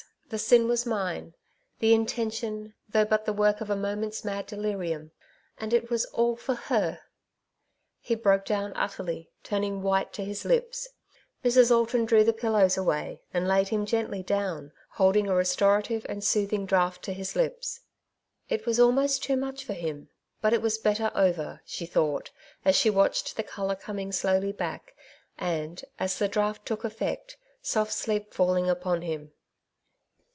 the 0.31 0.39
sin 0.39 0.65
was 0.65 0.85
mine— 0.85 1.33
the 1.81 1.93
intention— 1.93 2.73
though 2.93 3.03
but 3.03 3.25
the 3.25 3.33
work 3.33 3.59
of 3.59 3.69
a 3.69 3.75
moment's 3.75 4.23
mad 4.23 4.45
delirium. 4.45 5.11
And 5.57 5.73
it 5.73 5.89
was 5.89 6.05
all 6.05 6.37
for 6.37 6.55
/ler 6.55 6.99
/" 7.43 7.71
He 7.99 8.15
broke 8.15 8.45
down 8.45 8.71
utterly, 8.73 9.29
turning 9.43 9.81
white 9.81 10.13
to 10.13 10.23
his 10.23 10.45
lips. 10.45 10.87
Mrs. 11.43 11.69
Alton 11.69 12.05
drew 12.05 12.23
the 12.23 12.31
pillows 12.31 12.77
away, 12.77 13.19
and 13.33 13.45
laid 13.45 13.67
him 13.67 13.85
gently 13.85 14.23
down, 14.23 14.71
holding 14.91 15.27
a 15.27 15.35
restorative 15.35 16.05
and 16.07 16.23
soothing 16.23 16.65
draught 16.65 17.03
to 17.03 17.11
his 17.11 17.35
lips. 17.35 17.81
^^ 17.83 17.85
It 18.47 18.65
was 18.65 18.79
almost 18.79 19.21
too 19.21 19.35
much 19.35 19.65
for 19.65 19.73
him; 19.73 20.07
but 20.39 20.53
it 20.53 20.61
was 20.61 20.77
better 20.77 21.11
over," 21.13 21.59
she 21.65 21.85
thought, 21.85 22.31
as 22.63 22.77
she 22.77 22.89
watched 22.89 23.35
the 23.35 23.43
colour 23.43 23.75
coming 23.75 24.13
slowly 24.13 24.53
back, 24.53 24.95
and, 25.37 25.83
as 25.99 26.17
the 26.17 26.29
draught 26.29 26.65
took 26.65 26.83
efiect, 26.83 27.33
soft 27.61 27.91
sleep 27.91 28.33
falling 28.33 28.69
upon 28.69 29.01
him. 29.01 29.33